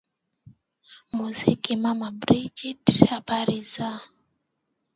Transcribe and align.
muziki 1.15 1.73
mama 1.83 2.07
bridgit 2.21 2.85
habari 3.09 3.59
za 3.71 3.91